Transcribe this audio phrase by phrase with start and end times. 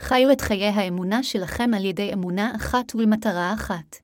[0.00, 3.96] חיו את חיי האמונה שלכם על ידי אמונה אחת ולמטרה אחת.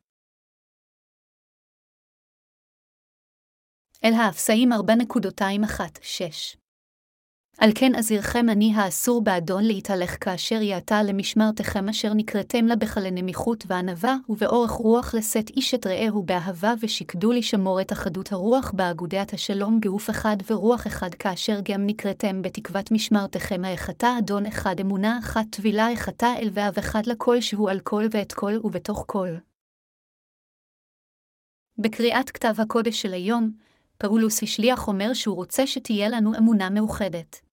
[4.05, 6.66] אל האפסאים 4.216
[7.59, 13.65] על כן אזירכם אני האסור באדון להתהלך כאשר יעתה למשמרתכם אשר נקראתם לה בחלי נמיכות
[13.67, 19.81] וענווה, ובאורך רוח לשאת איש את רעהו באהבה ושקדו לשמור את אחדות הרוח באגודת השלום
[19.81, 25.93] גוף אחד ורוח אחד כאשר גם נקראתם בתקוות משמרתכם האחתה אדון אחד אמונה אחת טבילה
[25.93, 29.29] אחתה אל ואב אחד לכל שהוא על כל ואת כל ובתוך כל.
[31.79, 33.51] בקריאת כתב הקודש של היום,
[33.99, 37.46] פאולוס השליח אומר שהוא רוצה שתהיה לנו אמונה מאוחדת.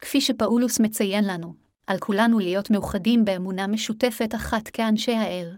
[0.00, 1.54] כפי שפאולוס מציין לנו,
[1.86, 5.56] על כולנו להיות מאוחדים באמונה משותפת אחת כאנשי האל.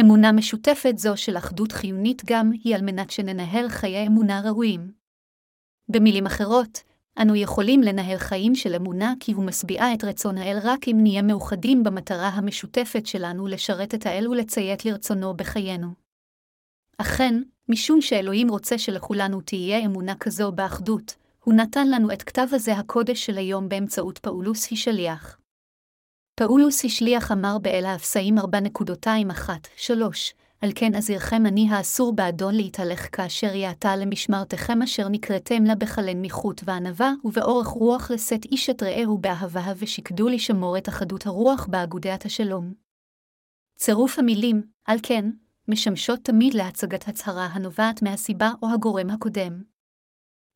[0.00, 4.92] אמונה משותפת זו של אחדות חיונית גם היא על מנת שננהל חיי אמונה ראויים.
[5.88, 6.82] במילים אחרות,
[7.22, 11.22] אנו יכולים לנהל חיים של אמונה כי הוא משביעה את רצון האל רק אם נהיה
[11.22, 15.88] מאוחדים במטרה המשותפת שלנו לשרת את האל ולציית לרצונו בחיינו.
[16.98, 21.14] אכן, משום שאלוהים רוצה שלכולנו תהיה אמונה כזו באחדות,
[21.50, 25.38] הוא נתן לנו את כתב הזה הקודש של היום באמצעות פאולוס השליח.
[26.40, 29.92] פאולוס השליח אמר באל האפסאים 4.21-3,
[30.60, 36.60] על כן אזירכם אני האסור באדון להתהלך כאשר יעתה למשמרתכם אשר נקראתם לה בחלן מיחות
[36.64, 42.74] וענווה, ובאורך רוח לשאת איש את רעהו באהבה ושקדו לשמור את אחדות הרוח באגודת השלום.
[43.76, 45.30] צירוף המילים, על כן,
[45.68, 49.69] משמשות תמיד להצגת הצהרה הנובעת מהסיבה או הגורם הקודם.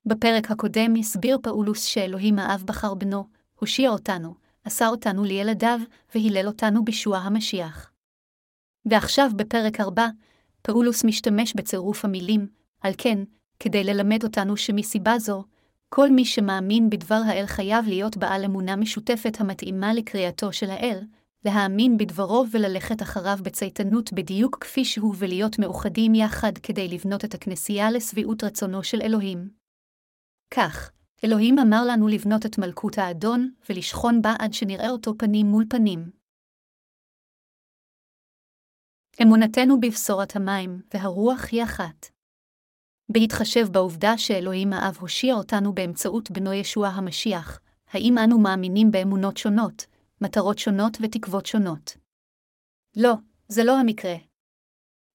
[0.06, 3.24] בפרק הקודם הסביר פאולוס שאלוהים האב בחר בנו,
[3.60, 5.80] הושיע אותנו, עשה אותנו לילדיו,
[6.14, 7.90] והילל אותנו בישוע המשיח.
[8.86, 10.06] ועכשיו בפרק 4,
[10.62, 12.46] פאולוס משתמש בצירוף המילים,
[12.80, 13.18] על כן,
[13.60, 15.44] כדי ללמד אותנו שמסיבה זו,
[15.88, 20.98] כל מי שמאמין בדבר האל חייב להיות בעל אמונה משותפת המתאימה לקריאתו של האל,
[21.44, 27.90] להאמין בדברו וללכת אחריו בצייתנות בדיוק כפי שהוא ולהיות מאוחדים יחד כדי לבנות את הכנסייה
[27.90, 29.63] לשביעות רצונו של אלוהים.
[30.50, 30.90] כך,
[31.24, 36.10] אלוהים אמר לנו לבנות את מלכות האדון, ולשכון בה עד שנראה אותו פנים מול פנים.
[39.22, 42.06] אמונתנו בבשורת המים והרוח היא אחת.
[43.08, 49.86] בהתחשב בעובדה שאלוהים האב הושיע אותנו באמצעות בנו ישוע המשיח, האם אנו מאמינים באמונות שונות,
[50.20, 51.96] מטרות שונות ותקוות שונות?
[52.96, 53.14] לא,
[53.48, 54.14] זה לא המקרה.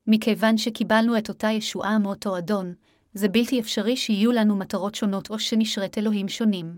[0.07, 2.73] מכיוון שקיבלנו את אותה ישועה מאותו אדון,
[3.13, 6.77] זה בלתי אפשרי שיהיו לנו מטרות שונות או שנשרת אלוהים שונים.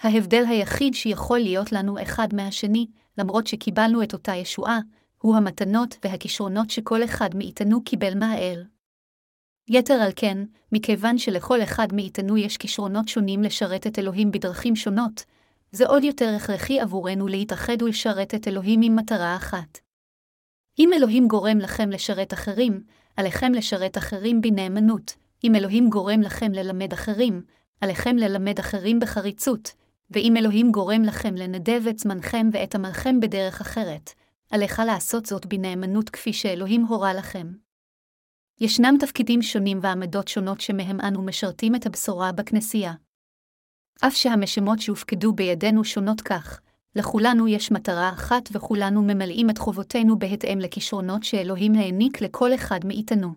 [0.00, 2.86] ההבדל היחיד שיכול להיות לנו אחד מהשני,
[3.18, 4.78] למרות שקיבלנו את אותה ישועה,
[5.18, 8.64] הוא המתנות והכישרונות שכל אחד מאיתנו קיבל מהאל.
[9.68, 10.38] יתר על כן,
[10.72, 15.24] מכיוון שלכל אחד מאיתנו יש כישרונות שונים לשרת את אלוהים בדרכים שונות,
[15.72, 19.78] זה עוד יותר הכרחי עבורנו להתאחד ולשרת את אלוהים עם מטרה אחת.
[20.78, 22.82] אם אלוהים גורם לכם לשרת אחרים,
[23.16, 27.42] עליכם לשרת אחרים בנאמנות, אם אלוהים גורם לכם ללמד אחרים,
[27.80, 29.72] עליכם ללמד אחרים בחריצות,
[30.10, 34.10] ואם אלוהים גורם לכם לנדב את זמנכם ואת עמלכם בדרך אחרת,
[34.50, 37.52] עליך לעשות זאת בנאמנות כפי שאלוהים הורה לכם.
[38.60, 42.92] ישנם תפקידים שונים ועמדות שונות שמהם אנו משרתים את הבשורה בכנסייה.
[44.06, 46.60] אף שהמשמות שהופקדו בידינו שונות כך,
[46.96, 53.28] לכולנו יש מטרה אחת וכולנו ממלאים את חובותינו בהתאם לכישרונות שאלוהים העניק לכל אחד מאיתנו.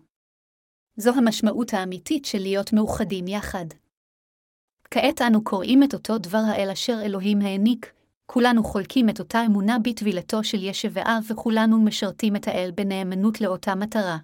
[0.96, 3.64] זו המשמעות האמיתית של להיות מאוחדים יחד.
[4.90, 7.92] כעת אנו קוראים את אותו דבר האל אשר אלוהים העניק,
[8.26, 13.74] כולנו חולקים את אותה אמונה בטבילתו של ישב ואב וכולנו משרתים את האל בנאמנות לאותה
[13.74, 14.18] מטרה.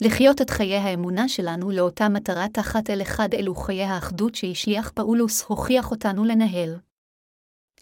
[0.00, 5.42] לחיות את חיי האמונה שלנו לאותה מטרה תחת אל אחד אלו חיי האחדות שהשליח פאולוס
[5.42, 6.87] הוכיח אותנו לנהל.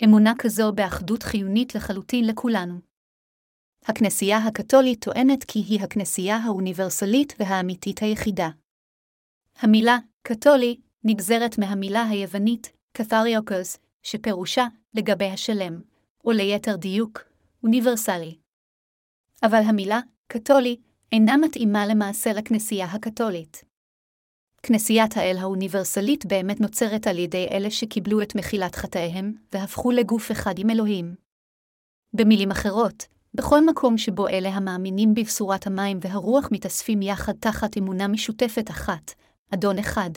[0.05, 2.81] אמונה כזו באחדות חיונית לחלוטין לכולנו.
[3.85, 8.49] הכנסייה הקתולית טוענת כי היא הכנסייה האוניברסלית והאמיתית היחידה.
[9.59, 15.81] המילה קתולי נגזרת מהמילה היוונית קת'ריוקוס, שפירושה לגבי השלם,
[16.25, 17.21] או ליתר דיוק,
[17.63, 18.39] אוניברסלי.
[19.43, 20.77] אבל המילה קתולי
[21.13, 23.65] אינה מתאימה למעשה לכנסייה הקתולית.
[24.63, 30.55] כנסיית האל האוניברסלית באמת נוצרת על ידי אלה שקיבלו את מחילת חטאיהם, והפכו לגוף אחד
[30.59, 31.15] עם אלוהים.
[32.13, 38.71] במילים אחרות, בכל מקום שבו אלה המאמינים בבשורת המים והרוח מתאספים יחד תחת אמונה משותפת
[38.71, 39.11] אחת,
[39.55, 40.11] אדון אחד,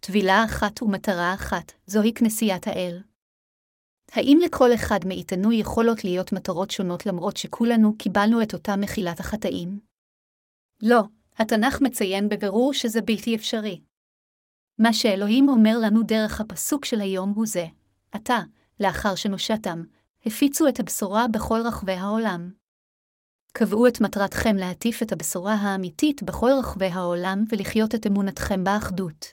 [0.00, 3.02] טבילה אחת ומטרה אחת, זוהי כנסיית האל.
[4.12, 9.80] האם לכל אחד מאיתנו יכולות להיות מטרות שונות למרות שכולנו קיבלנו את אותה מחילת החטאים?
[10.82, 11.00] לא,
[11.38, 13.80] התנ"ך מציין בבירור שזה בלתי אפשרי.
[14.78, 17.66] מה שאלוהים אומר לנו דרך הפסוק של היום הוא זה,
[18.16, 18.38] אתה,
[18.80, 19.82] לאחר שנושעתם,
[20.26, 22.50] הפיצו את הבשורה בכל רחבי העולם.
[23.52, 29.32] קבעו את מטרתכם להטיף את הבשורה האמיתית בכל רחבי העולם ולחיות את אמונתכם באחדות.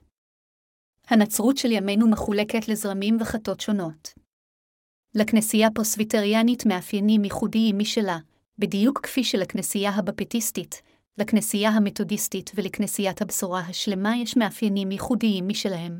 [1.07, 4.13] הנצרות של ימינו מחולקת לזרמים וחטות שונות.
[5.15, 8.17] לכנסייה פוסביטריאנית מאפיינים ייחודיים משלה,
[8.57, 10.81] בדיוק כפי שלכנסייה הבפטיסטית,
[11.18, 16.00] לכנסייה המתודיסטית ולכנסיית הבשורה השלמה יש מאפיינים ייחודיים משלהם.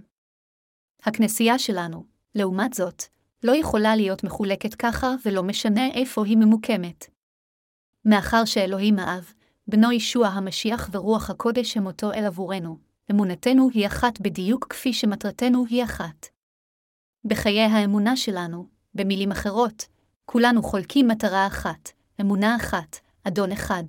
[1.04, 2.06] הכנסייה שלנו,
[2.36, 3.04] לעומת זאת,
[3.44, 7.06] לא יכולה להיות מחולקת ככה ולא משנה איפה היא ממוקמת.
[8.06, 9.34] מאחר שאלוהים האב,
[9.68, 12.78] בנו ישוע המשיח ורוח הקודש הם אותו אל עבורנו,
[13.12, 16.28] אמונתנו היא אחת בדיוק כפי שמטרתנו היא אחת.
[17.26, 19.86] בחיי האמונה שלנו, במילים אחרות,
[20.26, 21.90] כולנו חולקים מטרה אחת,
[22.22, 23.84] אמונה אחת, אדון אחד,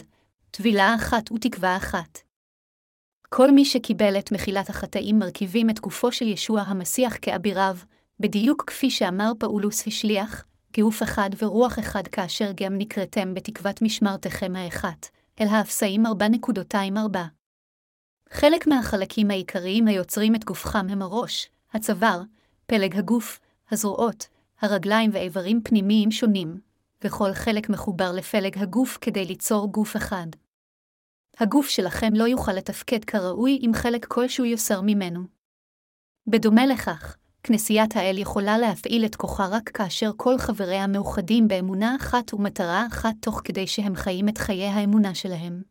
[0.57, 2.19] טבילה אחת ותקווה אחת.
[3.29, 7.77] כל מי שקיבל את מחילת החטאים מרכיבים את גופו של ישוע המסיח כאביריו,
[8.21, 10.45] בדיוק כפי שאמר פאולוס השליח,
[10.81, 15.09] גוף אחד ורוח אחד כאשר גם נקראתם בתקוות משמרתכם האחת,
[15.41, 17.19] אל האפסאים 4.24.
[18.31, 22.23] חלק מהחלקים העיקריים היוצרים את גופכם הם הראש, הצוואר,
[22.67, 23.41] פלג הגוף,
[23.71, 24.29] הזרועות,
[24.61, 26.61] הרגליים ואיברים פנימיים שונים,
[27.05, 30.27] וכל חלק מחובר לפלג הגוף כדי ליצור גוף אחד.
[31.39, 35.21] הגוף שלכם לא יוכל לתפקד כראוי אם חלק כלשהו יוסר ממנו.
[36.27, 42.35] בדומה לכך, כנסיית האל יכולה להפעיל את כוחה רק כאשר כל חבריה מאוחדים באמונה אחת
[42.35, 45.63] ומטרה אחת תוך כדי שהם חיים את חיי האמונה שלהם.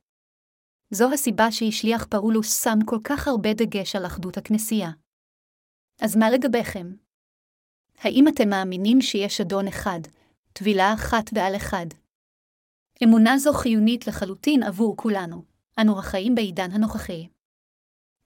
[0.91, 4.91] זו הסיבה שהשליח פאולוס שם כל כך הרבה דגש על אחדות הכנסייה.
[6.01, 6.93] אז מה לגביכם?
[7.99, 9.99] האם אתם מאמינים שיש אדון אחד,
[10.53, 11.85] טבילה אחת ועל אחד?
[13.03, 17.27] אמונה זו חיונית לחלוטין עבור כולנו, אנו החיים בעידן הנוכחי.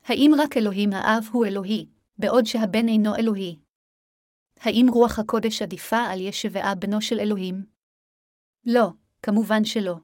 [0.03, 3.59] האם רק אלוהים האב הוא אלוהי, בעוד שהבן אינו אלוהי?
[4.59, 7.65] האם רוח הקודש עדיפה על ישבעה בנו של אלוהים?
[8.65, 8.89] לא,
[9.21, 9.95] כמובן שלא.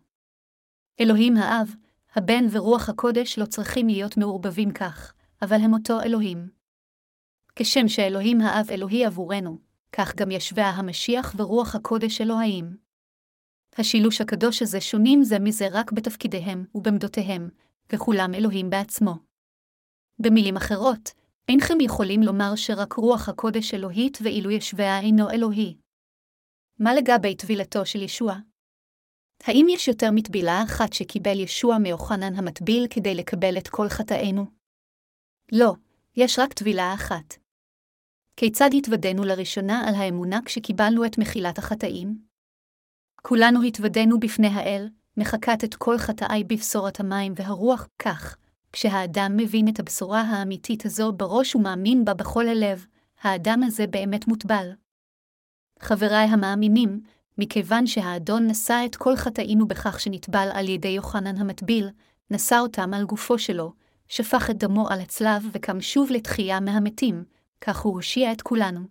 [1.00, 1.75] אלוהים האב,
[2.16, 6.50] הבן ורוח הקודש לא צריכים להיות מעורבבים כך, אבל הם אותו אלוהים.
[7.56, 9.57] כשם שאלוהים האב אלוהי עבורנו,
[9.92, 12.83] כך גם ישביה המשיח ורוח הקודש אלוהים.
[13.78, 17.50] השילוש הקדוש הזה שונים זה מזה רק בתפקידיהם ובעמדותיהם,
[17.94, 19.14] וכולם אלוהים בעצמו.
[20.20, 21.12] במילים אחרות,
[21.50, 25.78] אינכם יכולים לומר שרק רוח הקודש אלוהית ואילו ישביה אינו אלוהי.
[26.80, 28.36] מה לגבי טבילתו של ישוע?
[29.44, 34.46] האם יש יותר מטבילה אחת שקיבל ישוע מיוחנן המטביל כדי לקבל את כל חטאינו?
[35.52, 35.74] לא,
[36.16, 37.34] יש רק טבילה אחת.
[38.36, 42.33] כיצד התוודענו לראשונה על האמונה כשקיבלנו את מחילת החטאים?
[43.25, 48.38] כולנו התוודענו בפני האל, מחקת את כל חטאי בבשורת המים והרוח, כך,
[48.74, 52.86] כשהאדם מבין את הבשורה האמיתית הזו בראש ומאמין בה בכל הלב,
[53.22, 54.70] האדם הזה באמת מוטבל.
[55.80, 57.02] חבריי המאמינים,
[57.38, 61.90] מכיוון שהאדון נשא את כל חטאינו בכך שנטבל על ידי יוחנן המטביל,
[62.31, 63.74] נשא אותם על גופו שלו,
[64.08, 67.24] שפך את דמו על הצלב וקם שוב לתחייה מהמתים,
[67.62, 68.81] כך הוא הושיע את כולנו.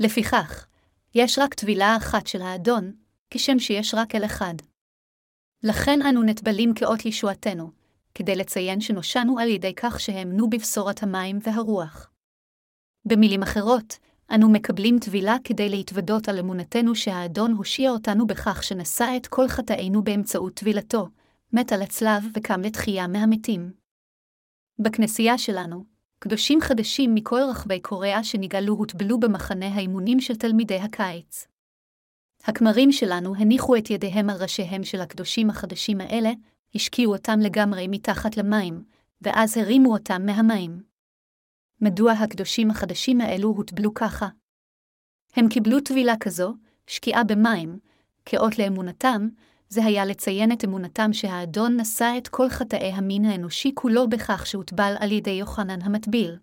[0.00, 0.66] לפיכך,
[1.14, 3.03] יש רק טבילה אחת של האדון,
[3.34, 4.54] כשם שיש רק אל אחד.
[5.62, 7.70] לכן אנו נטבלים כאות ישועתנו,
[8.14, 12.10] כדי לציין שנושענו על ידי כך שהאמנו בבשורת המים והרוח.
[13.04, 13.98] במילים אחרות,
[14.34, 20.04] אנו מקבלים טבילה כדי להתוודות על אמונתנו שהאדון הושיע אותנו בכך שנשא את כל חטאינו
[20.04, 21.08] באמצעות טבילתו,
[21.52, 23.72] מת על הצלב וקם לתחייה מהמתים.
[24.78, 25.84] בכנסייה שלנו,
[26.18, 31.53] קדושים חדשים מכל רחבי קוריאה שנגאלו הוטבלו במחנה האימונים של תלמידי הקיץ.
[32.44, 36.30] הכמרים שלנו הניחו את ידיהם על ראשיהם של הקדושים החדשים האלה,
[36.74, 38.84] השקיעו אותם לגמרי מתחת למים,
[39.22, 40.82] ואז הרימו אותם מהמים.
[41.80, 44.28] מדוע הקדושים החדשים האלו הוטבלו ככה?
[45.36, 46.54] הם קיבלו טבילה כזו,
[46.86, 47.78] שקיעה במים,
[48.24, 49.28] כאות לאמונתם,
[49.68, 54.94] זה היה לציין את אמונתם שהאדון נשא את כל חטאי המין האנושי כולו בכך שהוטבל
[55.00, 56.38] על ידי יוחנן המטביל.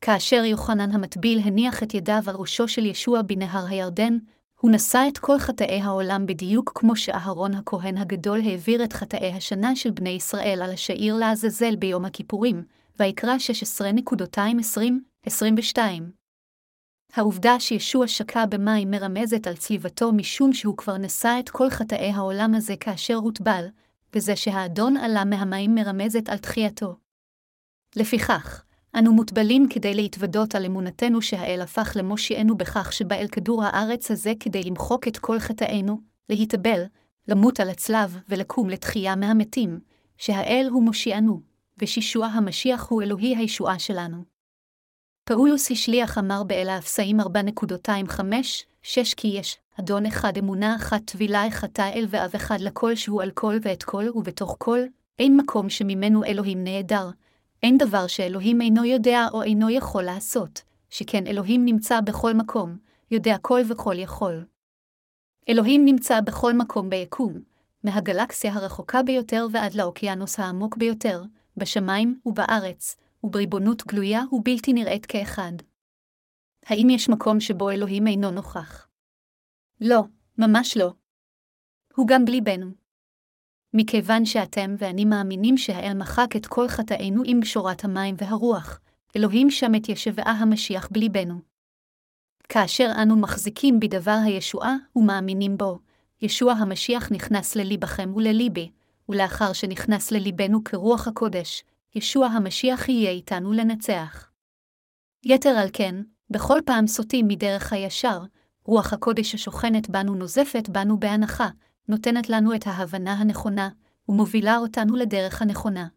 [0.00, 4.18] כאשר יוחנן המטביל הניח את ידיו על ראשו של ישוע בנהר הירדן,
[4.60, 9.76] הוא נשא את כל חטאי העולם בדיוק כמו שאהרון הכהן הגדול העביר את חטאי השנה
[9.76, 12.64] של בני ישראל על השעיר לעזאזל ביום הכיפורים,
[12.98, 13.34] ויקרא
[15.26, 15.78] 16.20-22.
[17.12, 22.54] העובדה שישוע שקע במים מרמזת על צליבתו משום שהוא כבר נשא את כל חטאי העולם
[22.54, 23.66] הזה כאשר הוטבל,
[24.14, 26.96] וזה שהאדון עלה מהמים מרמזת על תחייתו.
[27.96, 34.10] לפיכך, אנו מוטבלים כדי להתוודות על אמונתנו שהאל הפך למושיענו בכך שבא אל כדור הארץ
[34.10, 36.82] הזה כדי למחוק את כל חטאינו, להתאבל,
[37.28, 39.80] למות על הצלב ולקום לתחייה מהמתים,
[40.16, 41.40] שהאל הוא מושיענו,
[41.78, 44.24] ושישוע המשיח הוא אלוהי הישועה שלנו.
[45.24, 48.20] פאולוס השליח אמר באל האפסאים 4.25,
[48.82, 53.30] 6 כי יש, אדון אחד אמונה אחת טבילה אחד אל ואב אחד לכל שהוא על
[53.30, 54.80] כל ואת כל ובתוך כל,
[55.18, 57.10] אין מקום שממנו אלוהים נעדר,
[57.62, 62.78] אין דבר שאלוהים אינו יודע או אינו יכול לעשות, שכן אלוהים נמצא בכל מקום,
[63.10, 64.46] יודע כל וכל יכול.
[65.48, 67.32] אלוהים נמצא בכל מקום ביקום,
[67.84, 71.22] מהגלקסיה הרחוקה ביותר ועד לאוקיינוס העמוק ביותר,
[71.56, 75.52] בשמיים ובארץ, ובריבונות גלויה ובלתי נראית כאחד.
[76.66, 78.88] האם יש מקום שבו אלוהים אינו נוכח?
[79.80, 80.02] לא,
[80.38, 80.92] ממש לא.
[81.94, 82.77] הוא גם בליבנו.
[83.74, 88.80] מכיוון שאתם ואני מאמינים שהאל מחק את כל חטאינו עם בשורת המים והרוח,
[89.16, 91.40] אלוהים שם את ישבעה המשיח בליבנו.
[92.48, 95.78] כאשר אנו מחזיקים בדבר הישועה ומאמינים בו,
[96.22, 98.70] ישוע המשיח נכנס לליבכם ולליבי,
[99.08, 104.30] ולאחר שנכנס לליבנו כרוח הקודש, ישוע המשיח יהיה איתנו לנצח.
[105.24, 105.94] יתר על כן,
[106.30, 108.22] בכל פעם סוטים מדרך הישר,
[108.64, 111.48] רוח הקודש השוכנת בנו נוזפת בנו בהנחה,
[111.88, 113.68] נותנת לנו את ההבנה הנכונה,
[114.08, 115.88] ומובילה אותנו לדרך הנכונה.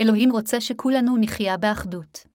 [0.00, 2.26] אלוהים רוצה שכולנו נחיה באחדות.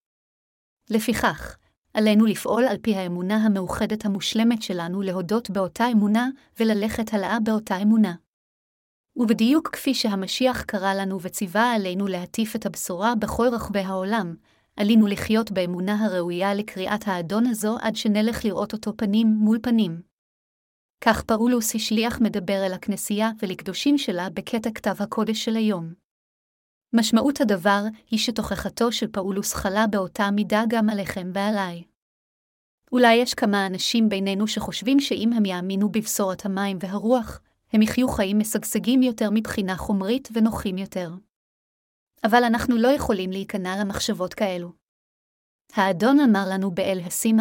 [0.90, 1.58] לפיכך,
[1.94, 8.16] עלינו לפעול על פי האמונה המאוחדת המושלמת שלנו להודות באותה אמונה וללכת הלאה באותה אמונה.
[9.18, 14.36] ובדיוק כפי שהמשיח קרא לנו וציווה עלינו להטיף את הבשורה בכל רחבי העולם,
[14.78, 20.15] עלינו לחיות באמונה הראויה לקריאת האדון הזו עד שנלך לראות אותו פנים מול פנים.
[21.06, 25.94] כך פאולוס השליח מדבר אל הכנסייה ולקדושים שלה בקטע כתב הקודש של היום.
[26.94, 27.82] משמעות הדבר
[28.12, 31.84] היא שתוכחתו של פאולוס חלה באותה מידה גם עליכם ועליי.
[32.92, 37.42] אולי יש כמה אנשים בינינו שחושבים שאם הם יאמינו בבשורת המים והרוח,
[37.74, 41.12] הם יחיו חיים משגשגים יותר מבחינה חומרית ונוחים יותר.
[42.24, 44.72] אבל אנחנו לא יכולים להיכנע למחשבות כאלו.
[45.74, 47.40] האדון אמר לנו באל הסים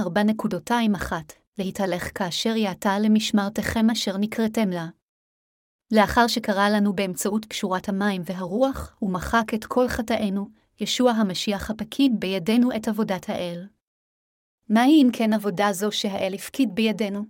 [1.58, 4.86] להתהלך כאשר יעתה למשמרתכם אשר נקראתם לה.
[5.92, 10.48] לאחר שקרא לנו באמצעות קשורת המים והרוח, הוא מחק את כל חטאינו,
[10.80, 13.66] ישוע המשיח הפקיד בידינו את עבודת האל.
[14.68, 17.24] מהי אם כן עבודה זו שהאל הפקיד בידינו?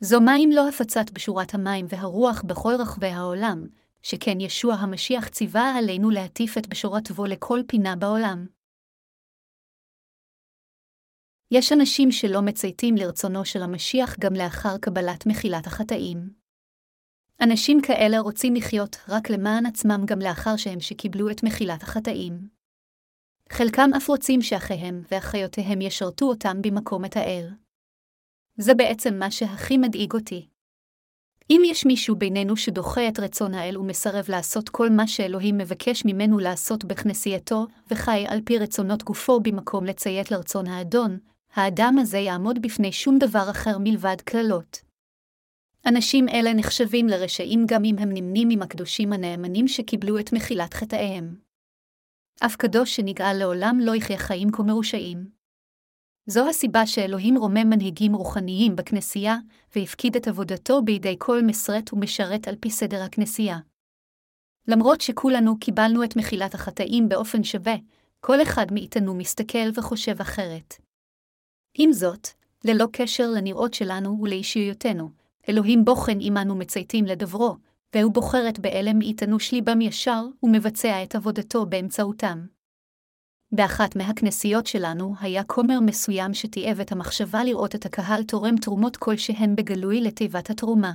[0.00, 3.66] זו מה אם לא הפצת בשורת המים והרוח בכל רחבי העולם,
[4.02, 8.46] שכן ישוע המשיח ציווה עלינו להטיף את בשורתו לכל פינה בעולם.
[11.50, 16.30] יש אנשים שלא מצייתים לרצונו של המשיח גם לאחר קבלת מחילת החטאים.
[17.40, 22.48] אנשים כאלה רוצים לחיות רק למען עצמם גם לאחר שהם שקיבלו את מחילת החטאים.
[23.52, 27.48] חלקם אף רוצים שאחיהם ואחיותיהם ישרתו אותם במקום את האל.
[28.56, 30.48] זה בעצם מה שהכי מדאיג אותי.
[31.50, 36.38] אם יש מישהו בינינו שדוחה את רצון האל ומסרב לעשות כל מה שאלוהים מבקש ממנו
[36.38, 41.18] לעשות בכנסייתו, וחי על פי רצונות גופו במקום לציית לרצון האדון,
[41.56, 44.82] האדם הזה יעמוד בפני שום דבר אחר מלבד קללות.
[45.86, 51.36] אנשים אלה נחשבים לרשעים גם אם הם נמנים עם הקדושים הנאמנים שקיבלו את מחילת חטאיהם.
[52.46, 55.28] אף קדוש שנגאל לעולם לא יחיה חיים כה מרושעים.
[56.26, 59.36] זו הסיבה שאלוהים רומם מנהיגים רוחניים בכנסייה,
[59.76, 63.58] והפקיד את עבודתו בידי כל מסרת ומשרת על פי סדר הכנסייה.
[64.68, 67.74] למרות שכולנו קיבלנו את מחילת החטאים באופן שווה,
[68.20, 70.83] כל אחד מאיתנו מסתכל וחושב אחרת.
[71.78, 72.28] עם זאת,
[72.64, 75.10] ללא קשר לנראות שלנו ולאישיותנו,
[75.48, 77.56] אלוהים בוחן עמנו מצייתים לדברו,
[77.94, 82.46] והוא בוחרת באלה מאיתנו שליבם ישר ומבצע את עבודתו באמצעותם.
[83.52, 89.56] באחת מהכנסיות שלנו היה כומר מסוים שתיעב את המחשבה לראות את הקהל תורם תרומות כלשהן
[89.56, 90.92] בגלוי לתיבת התרומה.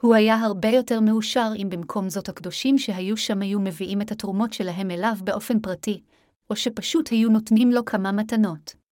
[0.00, 4.52] הוא היה הרבה יותר מאושר אם במקום זאת הקדושים שהיו שם היו מביאים את התרומות
[4.52, 6.02] שלהם אליו באופן פרטי,
[6.50, 8.83] או שפשוט היו נותנים לו כמה מתנות.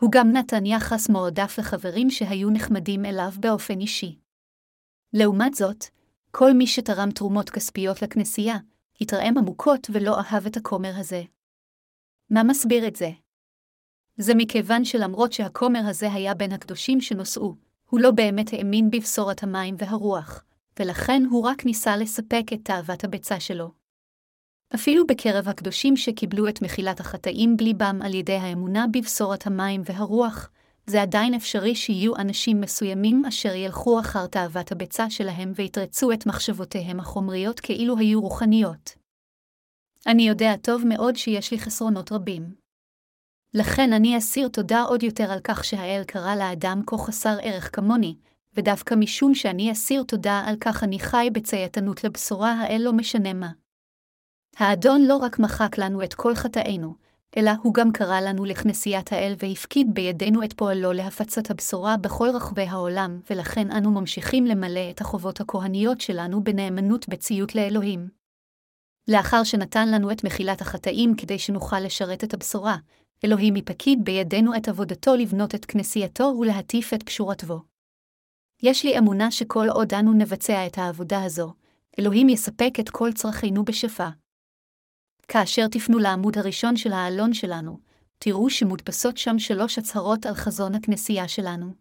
[0.00, 4.18] הוא גם נתן יחס מועדף לחברים שהיו נחמדים אליו באופן אישי.
[5.12, 5.84] לעומת זאת,
[6.30, 8.56] כל מי שתרם תרומות כספיות לכנסייה,
[9.00, 11.22] התרעם עמוקות ולא אהב את הכומר הזה.
[12.30, 13.10] מה מסביר את זה?
[14.16, 17.54] זה מכיוון שלמרות שהכומר הזה היה בין הקדושים שנושאו,
[17.90, 20.44] הוא לא באמת האמין בבשורת המים והרוח,
[20.78, 23.85] ולכן הוא רק ניסה לספק את תאוות הביצה שלו.
[24.76, 30.50] אפילו בקרב הקדושים שקיבלו את מחילת החטאים בליבם על ידי האמונה בבשורת המים והרוח,
[30.86, 37.00] זה עדיין אפשרי שיהיו אנשים מסוימים אשר ילכו אחר תאוות הביצה שלהם ויתרצו את מחשבותיהם
[37.00, 38.94] החומריות כאילו היו רוחניות.
[40.06, 42.54] אני יודע טוב מאוד שיש לי חסרונות רבים.
[43.54, 48.16] לכן אני אסיר תודה עוד יותר על כך שהאל קרא לאדם כה חסר ערך כמוני,
[48.54, 53.50] ודווקא משום שאני אסיר תודה על כך אני חי בצייתנות לבשורה האל לא משנה מה.
[54.58, 56.94] האדון לא רק מחק לנו את כל חטאינו,
[57.36, 62.62] אלא הוא גם קרא לנו לכנסיית האל והפקיד בידינו את פועלו להפצת הבשורה בכל רחבי
[62.62, 68.08] העולם, ולכן אנו ממשיכים למלא את החובות הכהניות שלנו בנאמנות בציות לאלוהים.
[69.08, 72.76] לאחר שנתן לנו את מחילת החטאים כדי שנוכל לשרת את הבשורה,
[73.24, 77.62] אלוהים יפקיד בידינו את עבודתו לבנות את כנסייתו ולהטיף את קשורתו.
[78.62, 81.52] יש לי אמונה שכל עוד אנו נבצע את העבודה הזו,
[81.98, 84.08] אלוהים יספק את כל צרכינו בשפע.
[85.28, 87.78] כאשר תפנו לעמוד הראשון של העלון שלנו,
[88.18, 91.74] תראו שמודפסות שם שלוש הצהרות על חזון הכנסייה שלנו.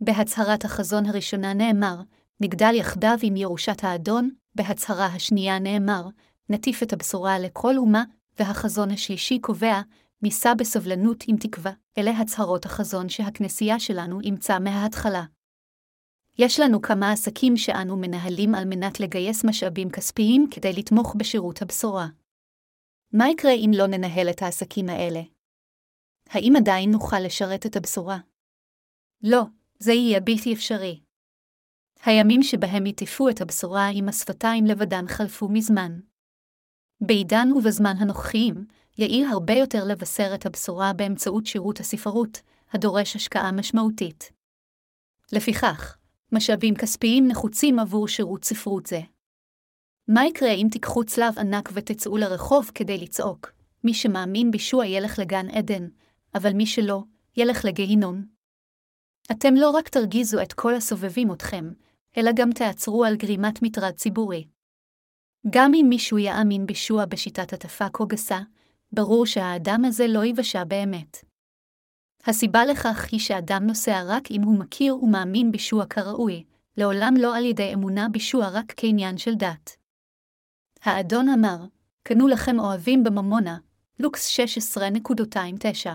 [0.00, 2.00] בהצהרת החזון הראשונה נאמר,
[2.40, 6.08] נגדל יחדיו עם ירושת האדון, בהצהרה השנייה נאמר,
[6.48, 8.04] נטיף את הבשורה לכל אומה,
[8.38, 9.80] והחזון השלישי קובע,
[10.22, 15.24] נישא בסבלנות עם תקווה, אלה הצהרות החזון שהכנסייה שלנו אימצה מההתחלה.
[16.38, 22.06] יש לנו כמה עסקים שאנו מנהלים על מנת לגייס משאבים כספיים כדי לתמוך בשירות הבשורה.
[23.18, 25.20] מה יקרה אם לא ננהל את העסקים האלה?
[26.28, 28.18] האם עדיין נוכל לשרת את הבשורה?
[29.22, 29.42] לא,
[29.78, 31.00] זה יהיה בלתי אפשרי.
[32.04, 36.00] הימים שבהם יטיפו את הבשורה עם השפתיים לבדן חלפו מזמן.
[37.00, 38.66] בעידן ובזמן הנוכחיים,
[38.98, 42.40] יעיל הרבה יותר לבשר את הבשורה באמצעות שירות הספרות,
[42.72, 44.32] הדורש השקעה משמעותית.
[45.32, 45.96] לפיכך,
[46.32, 49.00] משאבים כספיים נחוצים עבור שירות ספרות זה.
[50.08, 53.52] מה יקרה אם תיקחו צלב ענק ותצאו לרחוב כדי לצעוק?
[53.84, 55.88] מי שמאמין בישוע ילך לגן עדן,
[56.34, 57.02] אבל מי שלא,
[57.36, 58.24] ילך לגיהינום.
[59.32, 61.72] אתם לא רק תרגיזו את כל הסובבים אתכם,
[62.16, 64.48] אלא גם תעצרו על גרימת מטרד ציבורי.
[65.50, 68.40] גם אם מישהו יאמין בישוע בשיטת הטפה כה גסה,
[68.92, 71.24] ברור שהאדם הזה לא יבשע באמת.
[72.26, 76.44] הסיבה לכך היא שאדם נוסע רק אם הוא מכיר ומאמין בישוע כראוי,
[76.76, 79.83] לעולם לא על ידי אמונה בישוע רק כעניין של דת.
[80.84, 81.56] האדון אמר,
[82.02, 83.58] קנו לכם אוהבים בממונה,
[83.98, 84.40] לוקס
[84.76, 85.90] 16.29.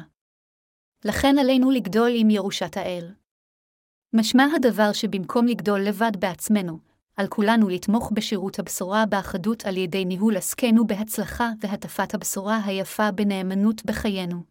[1.05, 3.13] לכן עלינו לגדול עם ירושת האל.
[4.13, 6.79] משמע הדבר שבמקום לגדול לבד בעצמנו,
[7.15, 13.85] על כולנו לתמוך בשירות הבשורה באחדות על ידי ניהול עסקנו בהצלחה והטפת הבשורה היפה בנאמנות
[13.85, 14.43] בחיינו.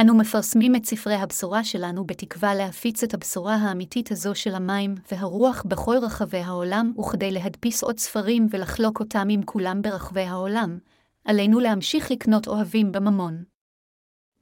[0.00, 5.62] אנו מפרסמים את ספרי הבשורה שלנו בתקווה להפיץ את הבשורה האמיתית הזו של המים והרוח
[5.68, 10.78] בכל רחבי העולם, וכדי להדפיס עוד ספרים ולחלוק אותם עם כולם ברחבי העולם,
[11.24, 13.44] עלינו להמשיך לקנות אוהבים בממון.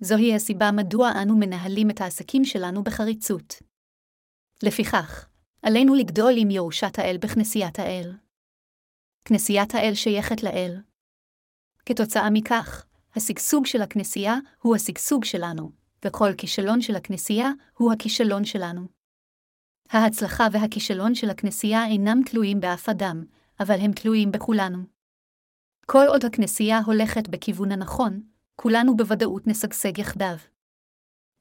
[0.01, 3.55] זוהי הסיבה מדוע אנו מנהלים את העסקים שלנו בחריצות.
[4.63, 5.29] לפיכך,
[5.63, 8.13] עלינו לגדול עם ירושת האל בכנסיית האל.
[9.25, 10.81] כנסיית האל שייכת לאל.
[11.87, 12.87] כתוצאה מכך,
[13.17, 15.71] השגשוג של הכנסייה הוא השגשוג שלנו,
[16.05, 18.87] וכל כישלון של הכנסייה הוא הכישלון שלנו.
[19.91, 23.25] ההצלחה והכישלון של הכנסייה אינם תלויים באף אדם,
[23.61, 24.79] אבל הם תלויים בכולנו.
[25.87, 28.23] כל עוד הכנסייה הולכת בכיוון הנכון,
[28.57, 30.37] כולנו בוודאות נשגשג יחדיו.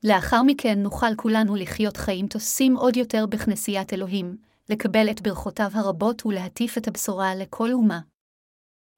[0.03, 4.37] לאחר מכן נוכל כולנו לחיות חיים תוססים עוד יותר בכנסיית אלוהים,
[4.69, 7.99] לקבל את ברכותיו הרבות ולהטיף את הבשורה לכל אומה.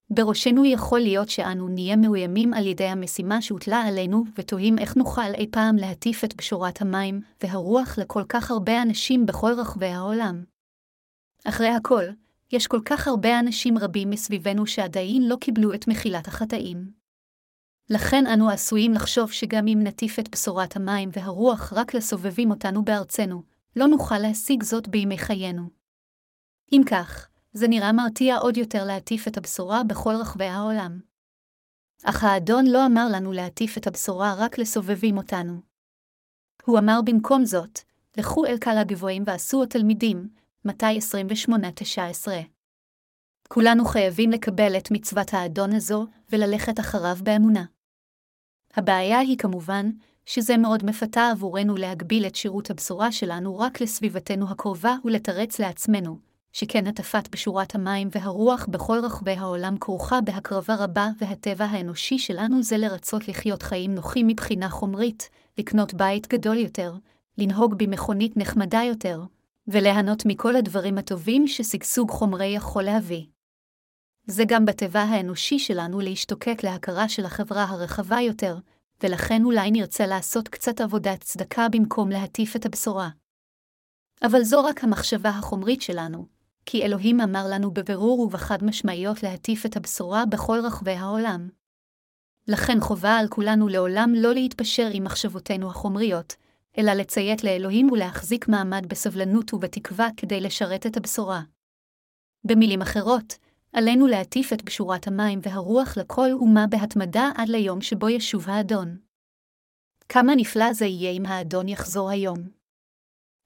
[0.10, 5.48] בראשנו יכול להיות שאנו נהיה מאוימים על ידי המשימה שהוטלה עלינו, ותוהים איך נוכל אי
[5.52, 10.44] פעם להטיף את בשורת המים והרוח לכל כך הרבה אנשים בכל רחבי העולם.
[11.46, 12.04] אחרי הכל,
[12.52, 16.92] יש כל כך הרבה אנשים רבים מסביבנו שעדיין לא קיבלו את מחילת החטאים.
[17.90, 23.44] לכן אנו עשויים לחשוב שגם אם נטיף את בשורת המים והרוח רק לסובבים אותנו בארצנו,
[23.76, 25.70] לא נוכל להשיג זאת בימי חיינו.
[26.72, 31.00] אם כך, זה נראה מרתיע עוד יותר להטיף את הבשורה בכל רחבי העולם.
[32.04, 35.62] אך האדון לא אמר לנו להטיף את הבשורה רק לסובבים אותנו.
[36.66, 37.80] הוא אמר במקום זאת,
[38.18, 40.30] לכו אל קהל הגבוהים ועשו התלמידים,
[40.66, 41.00] מתי
[42.26, 42.28] 28-19.
[43.50, 47.66] כולנו חייבים לקבל את מצוות האדון הזו וללכת אחריו באמונה.
[48.74, 49.90] הבעיה היא כמובן,
[50.26, 56.88] שזה מאוד מפתה עבורנו להגביל את שירות הבשורה שלנו רק לסביבתנו הקרובה ולתרץ לעצמנו, שכן
[56.88, 63.28] הטפת בשורת המים והרוח בכל רחבי העולם כרוכה בהקרבה רבה, והטבע האנושי שלנו זה לרצות
[63.28, 66.94] לחיות חיים נוחים מבחינה חומרית, לקנות בית גדול יותר,
[67.38, 69.24] לנהוג במכונית נחמדה יותר,
[69.68, 73.26] וליהנות מכל הדברים הטובים ששגשוג חומרי יכול להביא.
[74.28, 78.58] זה גם בטבע האנושי שלנו להשתוקק להכרה של החברה הרחבה יותר,
[79.04, 83.10] ולכן אולי נרצה לעשות קצת עבודת צדקה במקום להטיף את הבשורה.
[84.24, 86.33] אבל זו רק המחשבה החומרית שלנו,
[86.66, 91.50] כי אלוהים אמר לנו בבירור ובחד משמעיות להטיף את הבשורה בכל רחבי העולם.
[92.48, 96.36] לכן חובה על כולנו לעולם לא להתפשר עם מחשבותינו החומריות,
[96.78, 101.42] אלא לציית לאלוהים ולהחזיק מעמד בסבלנות ובתקווה כדי לשרת את הבשורה.
[102.44, 103.38] במילים אחרות,
[103.74, 108.98] עלינו להטיף את בשורת המים והרוח לכל אומה בהתמדה עד ליום שבו ישוב האדון.
[110.10, 112.38] כמה נפלא זה יהיה אם האדון יחזור היום.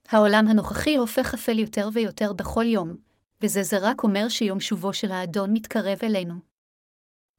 [0.09, 3.06] העולם הנוכחי הופך אפל יותר ויותר בכל יום,
[3.43, 6.33] וזה זה רק אומר שיום שובו של האדון מתקרב אלינו.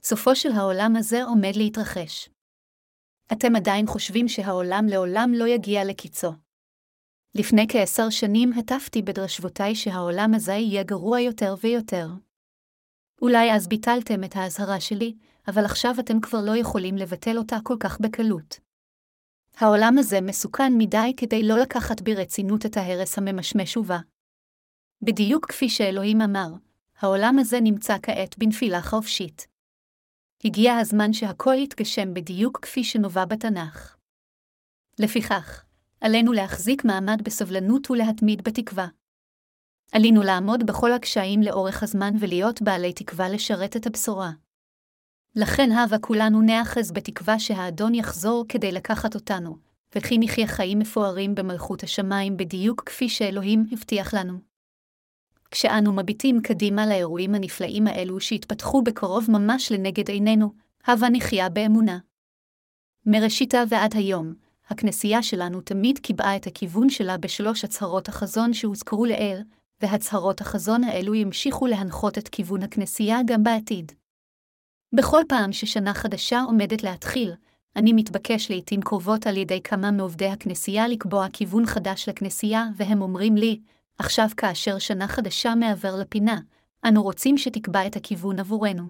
[0.03, 2.29] סופו של העולם הזה עומד להתרחש.
[3.33, 6.33] אתם עדיין חושבים שהעולם לעולם לא יגיע לקיצו.
[7.35, 12.09] לפני כעשר שנים הטפתי בדרשבותיי שהעולם הזה יהיה גרוע יותר ויותר.
[13.23, 15.15] אולי אז ביטלתם את האזהרה שלי,
[15.49, 18.61] אבל עכשיו אתם כבר לא יכולים לבטל אותה כל כך בקלות.
[19.57, 23.99] העולם הזה מסוכן מדי כדי לא לקחת ברצינות את ההרס הממשמש ובא.
[25.03, 26.49] בדיוק כפי שאלוהים אמר,
[27.01, 29.47] העולם הזה נמצא כעת בנפילה חופשית.
[30.45, 33.97] הגיע הזמן שהכל יתגשם בדיוק כפי שנובע בתנ"ך.
[34.99, 35.65] לפיכך,
[36.01, 38.87] עלינו להחזיק מעמד בסבלנות ולהתמיד בתקווה.
[39.93, 44.31] עלינו לעמוד בכל הקשיים לאורך הזמן ולהיות בעלי תקווה לשרת את הבשורה.
[45.37, 49.57] לכן הבה כולנו נאחז בתקווה שהאדון יחזור כדי לקחת אותנו,
[49.95, 54.48] וכי נחיה חיים מפוארים במלכות השמיים בדיוק כפי שאלוהים הבטיח לנו.
[55.51, 60.53] כשאנו מביטים קדימה לאירועים הנפלאים האלו שהתפתחו בקרוב ממש לנגד עינינו,
[60.87, 61.99] הבה נחיה באמונה.
[63.07, 64.35] מראשיתה ועד היום,
[64.69, 69.43] הכנסייה שלנו תמיד קיבעה את הכיוון שלה בשלוש הצהרות החזון שהוזכרו לעיל,
[69.81, 73.93] והצהרות החזון האלו ימשיכו להנחות את כיוון הכנסייה גם בעתיד.
[74.93, 77.33] בכל פעם ששנה חדשה עומדת להתחיל,
[77.77, 83.37] אני מתבקש לעתים קרובות על ידי כמה מעובדי הכנסייה לקבוע כיוון חדש לכנסייה, והם אומרים
[83.37, 83.61] לי,
[83.99, 86.41] עכשיו כאשר שנה חדשה מעבר לפינה,
[86.89, 88.85] אנו רוצים שתקבע את הכיוון עבורנו.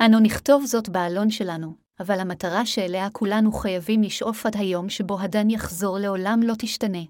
[0.00, 5.50] אנו נכתוב זאת בעלון שלנו, אבל המטרה שאליה כולנו חייבים לשאוף עד היום שבו הדן
[5.50, 7.02] יחזור לעולם לא תשתנה.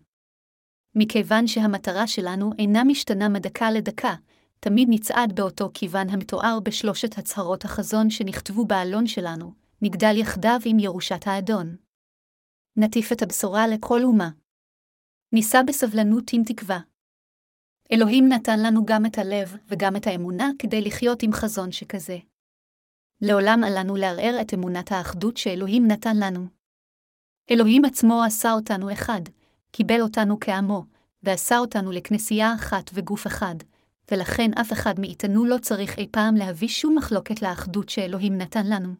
[0.94, 4.14] מכיוון שהמטרה שלנו אינה משתנה מדקה לדקה,
[4.60, 11.26] תמיד נצעד באותו כיוון המתואר בשלושת הצהרות החזון שנכתבו בעלון שלנו, נגדל יחדיו עם ירושת
[11.26, 11.76] האדון.
[12.76, 14.30] נטיף את הבשורה לכל אומה.
[15.36, 16.78] נישא בסבלנות עם תקווה.
[17.92, 22.18] אלוהים נתן לנו גם את הלב וגם את האמונה כדי לחיות עם חזון שכזה.
[23.20, 26.46] לעולם עלינו לערער את אמונת האחדות שאלוהים נתן לנו.
[27.50, 29.20] אלוהים עצמו עשה אותנו אחד,
[29.70, 30.84] קיבל אותנו כעמו,
[31.22, 33.54] ועשה אותנו לכנסייה אחת וגוף אחד,
[34.10, 38.94] ולכן אף אחד מאיתנו לא צריך אי פעם להביא שום מחלוקת לאחדות שאלוהים נתן לנו.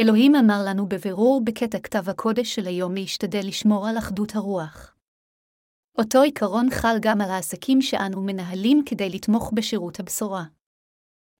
[0.00, 4.97] אלוהים אמר לנו בבירור בקטע כתב הקודש של היום להשתדל לשמור על אחדות הרוח.
[5.98, 10.44] אותו עיקרון חל גם על העסקים שאנו מנהלים כדי לתמוך בשירות הבשורה.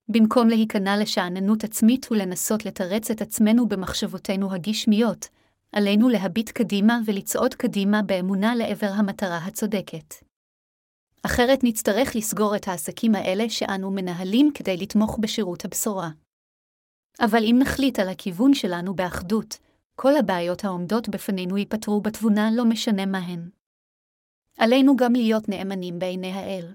[0.08, 5.28] במקום להיכנע לשאננות עצמית ולנסות לתרץ את עצמנו במחשבותינו הגשמיות,
[5.72, 10.14] עלינו להביט קדימה ולצעוד קדימה באמונה לעבר המטרה הצודקת.
[11.22, 16.10] אחרת נצטרך לסגור את העסקים האלה שאנו מנהלים כדי לתמוך בשירות הבשורה.
[17.20, 19.58] אבל אם נחליט על הכיוון שלנו באחדות,
[19.94, 23.48] כל הבעיות העומדות בפנינו ייפתרו בתבונה לא משנה מהן.
[24.58, 26.74] עלינו גם להיות נאמנים בעיני האל.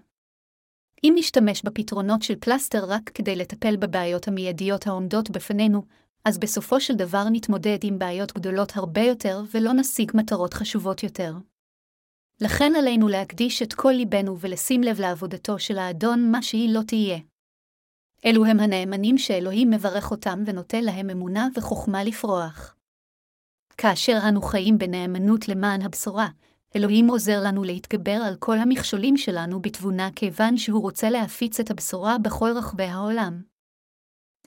[1.03, 5.83] אם נשתמש בפתרונות של פלסטר רק כדי לטפל בבעיות המיידיות העומדות בפנינו,
[6.25, 11.33] אז בסופו של דבר נתמודד עם בעיות גדולות הרבה יותר ולא נשיג מטרות חשובות יותר.
[12.41, 17.19] לכן עלינו להקדיש את כל ליבנו ולשים לב לעבודתו של האדון מה שהיא לא תהיה.
[18.25, 22.75] אלו הם הנאמנים שאלוהים מברך אותם ונותן להם אמונה וחוכמה לפרוח.
[23.77, 26.27] כאשר אנו חיים בנאמנות למען הבשורה,
[26.75, 32.17] אלוהים עוזר לנו להתגבר על כל המכשולים שלנו בתבונה כיוון שהוא רוצה להפיץ את הבשורה
[32.17, 33.43] בכל רחבי העולם.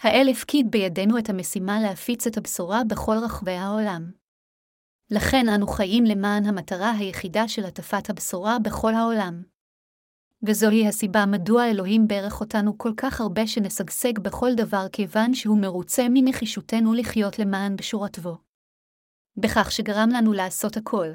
[0.00, 4.10] האל הפקיד בידינו את המשימה להפיץ את הבשורה בכל רחבי העולם.
[5.10, 9.42] לכן אנו חיים למען המטרה היחידה של הטפת הבשורה בכל העולם.
[10.46, 16.06] וזוהי הסיבה מדוע אלוהים ברך אותנו כל כך הרבה שנשגשג בכל דבר כיוון שהוא מרוצה
[16.10, 18.38] מנחישותנו לחיות למען בשורתו.
[19.36, 21.06] בכך שגרם לנו לעשות הכל,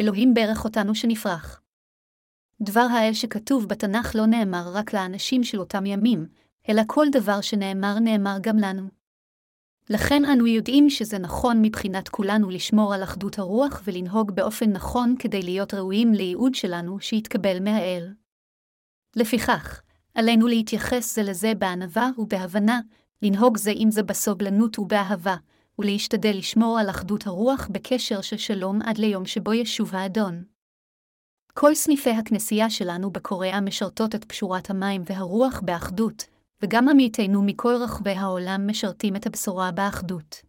[0.00, 1.60] אלוהים ברך אותנו שנפרח.
[2.60, 6.26] דבר האל שכתוב בתנ"ך לא נאמר רק לאנשים של אותם ימים,
[6.68, 8.88] אלא כל דבר שנאמר נאמר גם לנו.
[9.90, 15.42] לכן אנו יודעים שזה נכון מבחינת כולנו לשמור על אחדות הרוח ולנהוג באופן נכון כדי
[15.42, 18.14] להיות ראויים לייעוד שלנו שיתקבל מהאל.
[19.16, 19.80] לפיכך,
[20.14, 22.80] עלינו להתייחס זה לזה בענווה ובהבנה,
[23.22, 25.36] לנהוג זה עם זה בסובלנות ובאהבה,
[25.78, 30.44] ולהשתדל לשמור על אחדות הרוח בקשר של שלום עד ליום שבו ישוב האדון.
[31.54, 36.24] כל סניפי הכנסייה שלנו בקוריאה משרתות את פשורת המים והרוח באחדות,
[36.62, 40.42] וגם עמיתינו מכל רחבי העולם משרתים את הבשורה באחדות.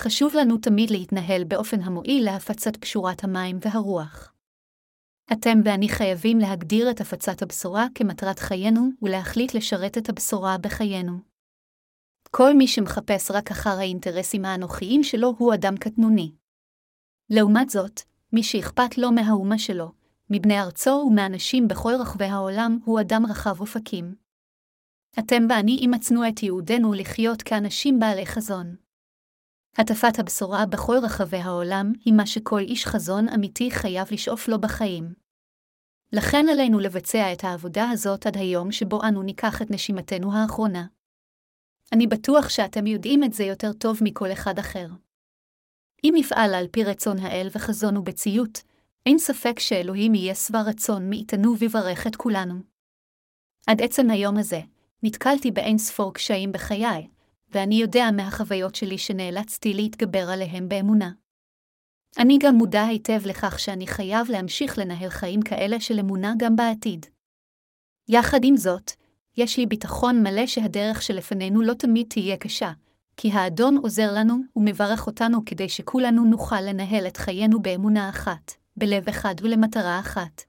[0.00, 4.32] חשוב לנו תמיד להתנהל באופן המועיל להפצת פשורת המים והרוח.
[5.32, 11.31] אתם ואני חייבים להגדיר את הפצת הבשורה כמטרת חיינו ולהחליט לשרת את הבשורה בחיינו.
[12.36, 16.32] כל מי שמחפש רק אחר האינטרסים האנוכיים שלו הוא אדם קטנוני.
[17.30, 18.00] לעומת זאת,
[18.32, 19.92] מי שאכפת לו מהאומה שלו,
[20.30, 24.14] מבני ארצו ומאנשים בכל רחבי העולם, הוא אדם רחב אופקים.
[25.18, 28.76] אתם ואני אימצנו את ייעודנו לחיות כאנשים בעלי חזון.
[29.78, 35.14] הטפת הבשורה בכל רחבי העולם היא מה שכל איש חזון אמיתי חייב לשאוף לו בחיים.
[36.12, 40.86] לכן עלינו לבצע את העבודה הזאת עד היום שבו אנו ניקח את נשימתנו האחרונה.
[41.92, 44.86] אני בטוח שאתם יודעים את זה יותר טוב מכל אחד אחר.
[46.04, 48.62] אם נפעל על פי רצון האל וחזונו בציות,
[49.06, 52.54] אין ספק שאלוהים יהיה שבע רצון מאיתנו ויברך את כולנו.
[53.66, 54.60] עד עצם היום הזה,
[55.02, 57.08] נתקלתי באין ספור קשיים בחיי,
[57.48, 61.10] ואני יודע מהחוויות שלי שנאלצתי להתגבר עליהם באמונה.
[62.18, 67.06] אני גם מודע היטב לכך שאני חייב להמשיך לנהל חיים כאלה של אמונה גם בעתיד.
[68.08, 68.92] יחד עם זאת,
[69.36, 72.72] יש לי ביטחון מלא שהדרך שלפנינו לא תמיד תהיה קשה,
[73.16, 79.08] כי האדון עוזר לנו ומברך אותנו כדי שכולנו נוכל לנהל את חיינו באמונה אחת, בלב
[79.08, 80.42] אחד ולמטרה אחת.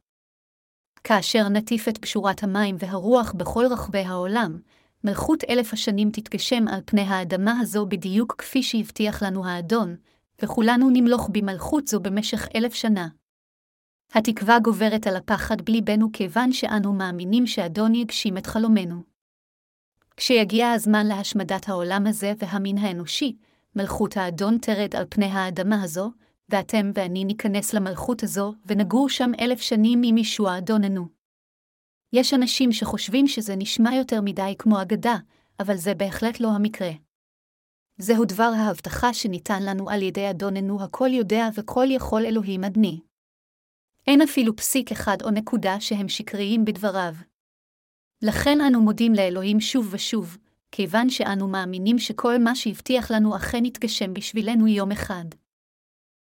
[1.03, 4.59] כאשר נטיף את פשורת המים והרוח בכל רחבי העולם,
[5.03, 9.95] מלכות אלף השנים תתגשם על פני האדמה הזו בדיוק כפי שהבטיח לנו האדון,
[10.41, 13.07] וכולנו נמלוך במלכות זו במשך אלף שנה.
[14.15, 19.03] התקווה גוברת על הפחד בליבנו כיוון שאנו מאמינים שאדון יגשים את חלומנו.
[20.17, 23.35] כשיגיע הזמן להשמדת העולם הזה והמין האנושי,
[23.75, 26.11] מלכות האדון תרד על פני האדמה הזו,
[26.49, 31.07] ואתם ואני ניכנס למלכות הזו, ונגור שם אלף שנים עם ישוע אדוננו.
[32.13, 35.15] יש אנשים שחושבים שזה נשמע יותר מדי כמו אגדה,
[35.59, 36.91] אבל זה בהחלט לא המקרה.
[37.97, 42.99] זהו דבר ההבטחה שניתן לנו על ידי אדוננו הכל יודע וכל יכול אלוהים אדני.
[44.07, 47.13] אין אפילו פסיק אחד או נקודה שהם שקריים בדבריו.
[48.21, 50.37] לכן אנו מודים לאלוהים שוב ושוב,
[50.71, 55.25] כיוון שאנו מאמינים שכל מה שהבטיח לנו אכן יתגשם בשבילנו יום אחד.